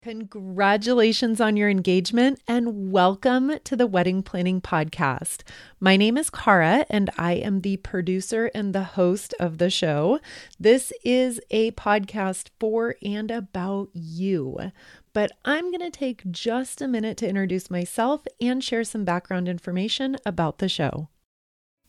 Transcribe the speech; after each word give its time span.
Congratulations 0.00 1.40
on 1.40 1.56
your 1.56 1.68
engagement 1.68 2.40
and 2.46 2.92
welcome 2.92 3.58
to 3.64 3.74
the 3.74 3.88
Wedding 3.88 4.22
Planning 4.22 4.60
Podcast. 4.60 5.42
My 5.80 5.96
name 5.96 6.16
is 6.16 6.30
Kara 6.30 6.86
and 6.88 7.10
I 7.18 7.32
am 7.32 7.62
the 7.62 7.78
producer 7.78 8.48
and 8.54 8.72
the 8.72 8.84
host 8.84 9.34
of 9.40 9.58
the 9.58 9.70
show. 9.70 10.20
This 10.58 10.92
is 11.04 11.40
a 11.50 11.72
podcast 11.72 12.50
for 12.60 12.94
and 13.02 13.28
about 13.32 13.88
you. 13.92 14.70
But 15.12 15.32
I'm 15.44 15.72
going 15.72 15.80
to 15.80 15.90
take 15.90 16.30
just 16.30 16.80
a 16.80 16.86
minute 16.86 17.16
to 17.16 17.28
introduce 17.28 17.68
myself 17.68 18.24
and 18.40 18.62
share 18.62 18.84
some 18.84 19.04
background 19.04 19.48
information 19.48 20.16
about 20.24 20.58
the 20.58 20.68
show. 20.68 21.08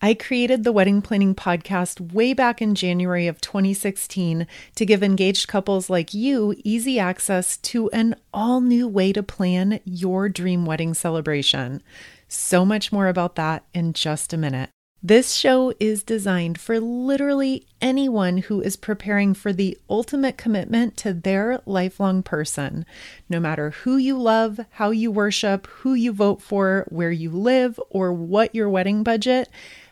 I 0.02 0.14
created 0.14 0.64
the 0.64 0.72
Wedding 0.72 1.02
Planning 1.02 1.36
Podcast 1.36 2.14
way 2.14 2.34
back 2.34 2.62
in 2.62 2.74
January 2.74 3.28
of 3.28 3.42
2016 3.42 4.48
to 4.76 4.86
give 4.86 5.04
engaged 5.04 5.50
couples 5.50 5.90
like 5.90 6.14
you 6.14 6.56
easy 6.64 6.98
access 7.00 7.58
to 7.58 7.90
an 7.90 8.16
all 8.34 8.62
new 8.62 8.88
way 8.88 9.12
to 9.12 9.22
plan 9.22 9.82
your 9.84 10.30
dream 10.30 10.66
wedding 10.66 10.93
celebration. 10.93 11.84
So 12.30 12.64
much 12.64 12.93
more 12.93 13.10
about 13.10 13.36
that 13.36 13.66
in 13.74 13.92
just 13.92 14.32
a 14.32 14.38
minute. 14.38 14.70
This 15.04 15.34
show 15.34 15.74
is 15.82 16.04
designed 16.04 16.60
for 16.60 16.79
literally 16.79 17.66
anyone 17.82 18.38
who 18.38 18.62
is 18.62 18.76
preparing 18.78 19.34
for 19.34 19.52
the 19.52 19.78
ultimate 19.90 20.38
commitment 20.38 20.96
to 20.98 21.14
their 21.14 21.62
lifelong 21.66 22.24
person. 22.24 22.86
No 23.29 23.40
matter 23.40 23.71
who 23.71 23.96
you 23.98 24.18
love, 24.18 24.60
how 24.71 24.92
you 24.92 25.10
worship, 25.10 25.68
who 25.68 25.93
you 25.93 26.14
vote 26.14 26.42
for, 26.42 26.86
where 26.90 27.12
you 27.12 27.32
live, 27.32 27.79
or 27.90 28.14
what 28.14 28.54
your 28.54 28.70
wedding 28.70 29.04
budget, 29.04 29.50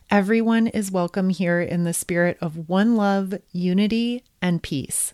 Everyone 0.09 0.67
is 0.67 0.89
welcome 0.89 1.27
here 1.27 1.59
in 1.59 1.83
the 1.83 1.91
spirit 1.91 2.37
of 2.39 2.69
one 2.69 2.95
love, 2.95 3.33
unity, 3.51 4.23
and 4.41 4.63
peace. 4.63 5.13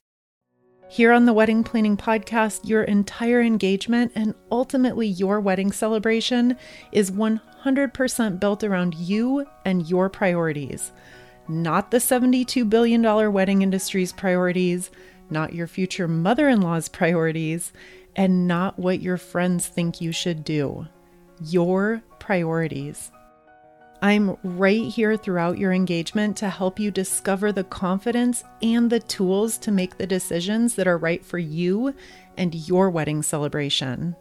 Here 0.87 1.11
on 1.11 1.25
the 1.25 1.33
Wedding 1.33 1.63
Planning 1.63 1.97
Podcast, 1.97 2.69
your 2.69 2.83
entire 2.83 3.41
engagement 3.41 4.11
and 4.13 4.35
ultimately 4.51 5.07
your 5.07 5.39
wedding 5.39 5.71
celebration 5.71 6.55
is 6.91 7.09
100% 7.09 8.39
built 8.39 8.63
around 8.63 8.93
you 8.93 9.47
and 9.65 9.89
your 9.89 10.11
priorities, 10.11 10.91
not 11.47 11.89
the 11.89 11.97
$72 11.97 12.69
billion 12.69 13.33
wedding 13.33 13.63
industry's 13.63 14.13
priorities, 14.13 14.91
not 15.31 15.55
your 15.55 15.65
future 15.65 16.07
mother 16.07 16.47
in 16.47 16.61
law's 16.61 16.87
priorities, 16.87 17.73
and 18.15 18.47
not 18.47 18.77
what 18.77 19.01
your 19.01 19.17
friends 19.17 19.65
think 19.65 20.01
you 20.01 20.11
should 20.11 20.43
do. 20.43 20.87
Your 21.41 22.03
priorities. 22.19 23.11
I'm 24.03 24.35
right 24.43 24.83
here 24.83 25.15
throughout 25.15 25.57
your 25.57 25.71
engagement 25.71 26.35
to 26.37 26.49
help 26.49 26.77
you 26.77 26.91
discover 26.91 27.53
the 27.53 27.63
confidence 27.63 28.43
and 28.61 28.89
the 28.89 28.99
tools 28.99 29.57
to 29.59 29.71
make 29.71 29.97
the 29.97 30.05
decisions 30.05 30.75
that 30.75 30.89
are 30.89 30.97
right 30.97 31.23
for 31.23 31.37
you 31.37 31.95
and 32.35 32.53
your 32.67 32.89
wedding 32.89 33.23
celebration. 33.23 34.13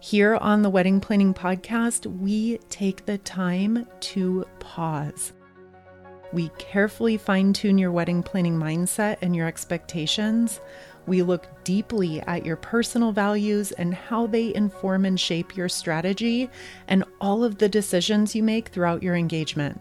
Here 0.00 0.34
on 0.34 0.62
the 0.62 0.68
Wedding 0.68 0.98
Planning 0.98 1.32
Podcast, 1.32 2.06
we 2.06 2.58
take 2.70 3.06
the 3.06 3.18
time 3.18 3.86
to 4.00 4.44
pause. 4.58 5.32
We 6.32 6.48
carefully 6.58 7.16
fine 7.16 7.52
tune 7.52 7.78
your 7.78 7.92
wedding 7.92 8.20
planning 8.20 8.58
mindset 8.58 9.18
and 9.22 9.36
your 9.36 9.46
expectations. 9.46 10.60
We 11.06 11.22
look 11.22 11.46
deeply 11.64 12.20
at 12.22 12.46
your 12.46 12.56
personal 12.56 13.12
values 13.12 13.72
and 13.72 13.94
how 13.94 14.26
they 14.26 14.54
inform 14.54 15.04
and 15.04 15.20
shape 15.20 15.56
your 15.56 15.68
strategy 15.68 16.50
and 16.88 17.04
all 17.20 17.44
of 17.44 17.58
the 17.58 17.68
decisions 17.68 18.34
you 18.34 18.42
make 18.42 18.68
throughout 18.68 19.02
your 19.02 19.14
engagement. 19.14 19.80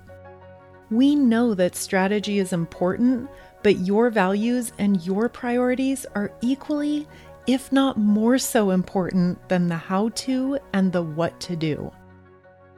We 0.91 1.15
know 1.15 1.53
that 1.53 1.75
strategy 1.75 2.39
is 2.39 2.53
important, 2.53 3.29
but 3.63 3.79
your 3.79 4.09
values 4.09 4.73
and 4.77 5.01
your 5.05 5.29
priorities 5.29 6.05
are 6.13 6.31
equally, 6.41 7.07
if 7.47 7.71
not 7.71 7.97
more 7.97 8.37
so 8.37 8.71
important 8.71 9.47
than 9.49 9.67
the 9.67 9.77
how 9.77 10.09
to 10.09 10.59
and 10.73 10.91
the 10.91 11.01
what 11.01 11.39
to 11.41 11.55
do. 11.55 11.91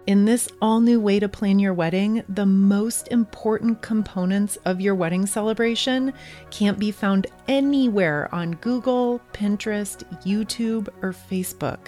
In 0.07 0.23
this 0.23 0.47
all 0.61 0.81
new 0.81 0.99
way 0.99 1.19
to 1.19 1.27
plan 1.27 1.57
your 1.57 1.73
wedding, 1.73 2.23
the 2.29 2.45
most 2.45 3.07
important 3.07 3.81
components 3.81 4.55
of 4.65 4.79
your 4.79 4.93
wedding 4.93 5.25
celebration 5.25 6.13
can't 6.51 6.77
be 6.77 6.91
found 6.91 7.25
anywhere 7.47 8.29
on 8.31 8.51
Google, 8.57 9.19
Pinterest, 9.33 10.03
YouTube, 10.23 10.89
or 11.01 11.11
Facebook. 11.11 11.87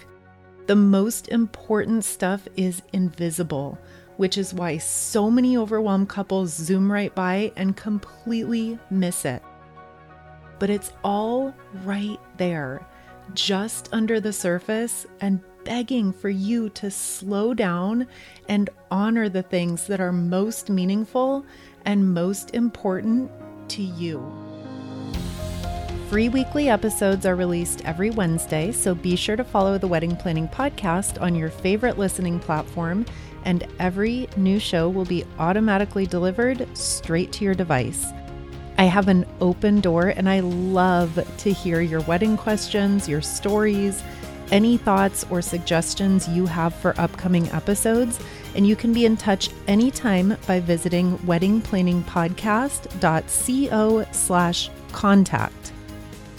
The 0.66 0.76
most 0.76 1.28
important 1.28 2.04
stuff 2.04 2.48
is 2.56 2.82
invisible, 2.92 3.78
which 4.18 4.40
is 4.40 4.52
why 4.52 4.80
so 4.80 5.30
many 5.30 5.56
overwhelmed 5.56 6.10
couples 6.10 6.52
zoom 6.52 6.92
right 6.92 7.14
by 7.14 7.52
and 7.56 7.78
completely 7.78 8.80
miss 8.90 9.26
it. 9.26 9.44
But 10.58 10.72
it's 10.72 10.92
all 11.04 11.54
right 11.84 12.20
there, 12.38 12.84
just 13.36 13.90
under 13.92 14.20
the 14.20 14.34
surface 14.34 15.06
and 15.22 15.40
begging 15.68 16.14
for 16.14 16.30
you 16.30 16.70
to 16.70 16.90
slow 16.90 17.54
down 17.54 18.08
and 18.48 18.70
honor 18.90 19.28
the 19.28 19.44
things 19.44 19.86
that 19.88 20.00
are 20.00 20.14
most 20.14 20.70
meaningful 20.70 21.46
and 21.84 22.14
most 22.14 22.56
important 22.56 23.30
to 23.68 23.82
you. 23.82 24.24
Free 26.10 26.30
weekly 26.30 26.70
episodes 26.70 27.26
are 27.26 27.36
released 27.36 27.84
every 27.84 28.12
Wednesday, 28.12 28.72
so 28.72 28.96
be 28.96 29.18
sure 29.18 29.36
to 29.36 29.44
follow 29.44 29.78
the 29.78 29.90
Wedding 29.90 30.16
Planning 30.16 30.48
Podcast 30.48 31.22
on 31.22 31.36
your 31.36 31.50
favorite 31.50 31.98
listening 31.98 32.40
platform, 32.40 33.06
and 33.44 33.68
every 33.78 34.30
new 34.38 34.60
show 34.60 34.88
will 34.88 35.04
be 35.04 35.26
automatically 35.38 36.06
delivered 36.06 36.66
straight 36.78 37.34
to 37.34 37.44
your 37.44 37.56
device. 37.56 38.06
I 38.78 38.86
have 38.86 39.10
an 39.10 39.26
open 39.42 39.82
door, 39.82 40.14
and 40.16 40.30
I 40.30 40.40
love 40.40 41.20
to 41.40 41.52
hear 41.52 41.82
your 41.82 42.02
wedding 42.02 42.38
questions, 42.38 43.10
your 43.10 43.22
stories 43.22 44.02
any 44.52 44.78
thoughts 44.78 45.26
or 45.30 45.42
suggestions 45.42 46.28
you 46.28 46.46
have 46.46 46.74
for 46.74 47.00
upcoming 47.00 47.50
episodes, 47.52 48.20
and 48.56 48.68
you 48.68 48.76
can 48.76 48.92
be 48.94 49.06
in 49.06 49.18
touch 49.18 49.50
anytime 49.68 50.38
by 50.48 50.60
visiting 50.60 51.18
weddingplanningpodcast.co 51.20 54.06
slash 54.12 54.70
contact. 54.92 55.72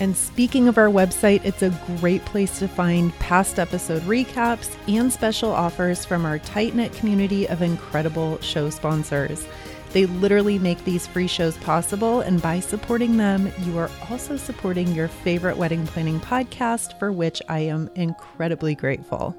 And 0.01 0.17
speaking 0.17 0.69
of 0.69 0.79
our 0.79 0.87
website, 0.87 1.45
it's 1.45 1.63
a 1.63 1.77
great 1.99 2.25
place 2.25 2.59
to 2.61 2.69
find 2.69 3.13
past 3.15 3.59
episode 3.59 4.03
recaps 4.03 4.77
and 4.87 5.13
special 5.13 5.51
offers 5.51 6.05
from 6.05 6.25
our 6.25 6.39
tight 6.39 6.75
knit 6.75 6.93
community 6.93 7.49
of 7.49 7.63
incredible 7.63 8.41
show 8.41 8.71
sponsors. 8.71 9.47
They 9.93 10.07
literally 10.07 10.59
make 10.59 10.85
these 10.85 11.07
free 11.07 11.27
shows 11.27 11.57
possible, 11.59 12.21
and 12.21 12.43
by 12.43 12.61
supporting 12.61 13.17
them, 13.17 13.51
you 13.61 13.79
are 13.79 13.91
also 14.11 14.37
supporting 14.37 14.95
your 14.95 15.09
favorite 15.09 15.57
wedding 15.57 15.87
planning 15.87 16.21
podcast, 16.21 16.99
for 16.99 17.11
which 17.11 17.41
I 17.49 17.61
am 17.61 17.91
incredibly 17.95 18.75
grateful. 18.75 19.37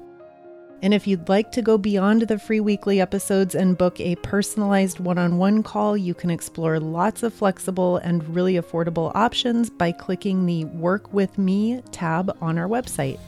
And 0.82 0.94
if 0.94 1.06
you'd 1.06 1.28
like 1.28 1.52
to 1.52 1.62
go 1.62 1.76
beyond 1.76 2.22
the 2.22 2.38
free 2.38 2.60
weekly 2.60 3.00
episodes 3.00 3.54
and 3.54 3.76
book 3.76 4.00
a 4.00 4.16
personalized 4.16 4.98
one 4.98 5.18
on 5.18 5.36
one 5.36 5.62
call, 5.62 5.96
you 5.96 6.14
can 6.14 6.30
explore 6.30 6.80
lots 6.80 7.22
of 7.22 7.34
flexible 7.34 7.98
and 7.98 8.26
really 8.34 8.54
affordable 8.54 9.12
options 9.14 9.68
by 9.68 9.92
clicking 9.92 10.46
the 10.46 10.64
Work 10.64 11.12
With 11.12 11.36
Me 11.36 11.82
tab 11.92 12.36
on 12.40 12.58
our 12.58 12.66
website. 12.66 13.20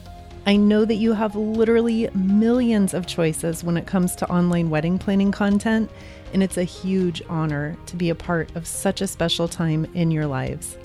I 0.45 0.57
know 0.57 0.85
that 0.85 0.97
you 0.97 1.13
have 1.13 1.37
literally 1.37 2.11
millions 2.15 2.95
of 2.95 3.07
choices 3.07 3.63
when 3.63 3.77
it 3.77 3.87
comes 3.87 4.17
to 4.17 4.29
online 4.29 4.71
wedding 4.71 4.99
planning 4.99 5.31
content, 5.31 5.89
and 6.33 6.43
it's 6.43 6.57
a 6.57 6.65
huge 6.65 7.23
honor 7.29 7.77
to 7.87 7.97
be 7.97 8.11
a 8.11 8.15
part 8.17 8.55
of 8.57 8.67
such 8.67 9.01
a 9.01 9.07
special 9.07 9.47
time 9.47 9.87
in 9.95 10.11
your 10.11 10.27
lives. 10.27 10.77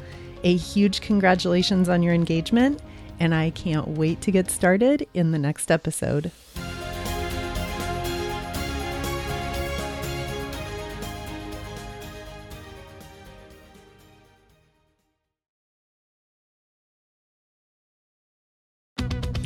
A 0.44 0.56
huge 0.56 1.02
congratulations 1.02 1.90
on 1.90 2.04
your 2.04 2.14
engagement, 2.14 2.80
and 3.20 3.34
I 3.34 3.50
can't 3.50 3.88
wait 3.88 4.22
to 4.22 4.32
get 4.32 4.52
started 4.52 5.08
in 5.16 5.32
the 5.32 5.40
next 5.40 5.72
episode. 5.72 6.32